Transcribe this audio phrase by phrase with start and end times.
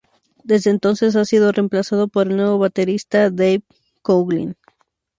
[0.43, 3.61] Desde entonces ha sido reemplazado por el nuevo baterista Dave
[4.01, 4.55] Coughlin.